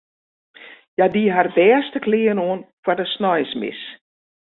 Hja 0.93 1.05
die 1.15 1.25
har 1.35 1.47
bêste 1.57 1.99
klean 2.05 2.43
oan 2.47 2.61
foar 2.83 2.97
de 2.99 3.05
sneinsmis. 3.13 3.81